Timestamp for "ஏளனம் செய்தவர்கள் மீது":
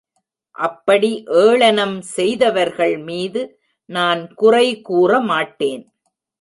1.41-3.41